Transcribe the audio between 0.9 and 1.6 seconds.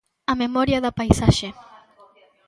paisaxe.